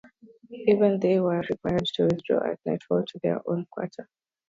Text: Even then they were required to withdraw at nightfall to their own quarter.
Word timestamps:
Even 0.49 0.99
then 0.99 0.99
they 0.99 1.19
were 1.19 1.43
required 1.47 1.85
to 1.93 2.05
withdraw 2.05 2.43
at 2.51 2.59
nightfall 2.65 3.05
to 3.05 3.19
their 3.21 3.39
own 3.47 3.67
quarter. 3.69 4.09